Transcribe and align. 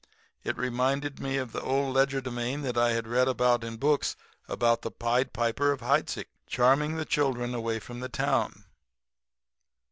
It 0.43 0.57
reminded 0.57 1.19
me 1.19 1.37
of 1.37 1.51
the 1.51 1.61
old 1.61 1.93
legerdemain 1.95 2.63
that 2.63 2.75
I'd 2.75 3.05
read 3.07 3.29
in 3.63 3.77
books 3.77 4.15
about 4.47 4.81
the 4.81 4.89
Pied 4.89 5.31
Piper 5.31 5.71
of 5.71 5.81
Heidsieck 5.81 6.29
charming 6.47 6.95
the 6.95 7.05
children 7.05 7.53
away 7.53 7.77
from 7.77 7.99
the 7.99 8.09
town. 8.09 8.63